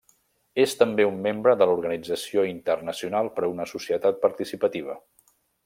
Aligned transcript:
És 0.61 0.71
també 0.77 1.05
un 1.09 1.19
membre 1.25 1.53
de 1.61 1.67
l'Organització 1.71 2.47
Internacional 2.53 3.31
per 3.37 3.47
una 3.53 3.69
Societat 3.75 4.19
Participativa. 4.27 4.99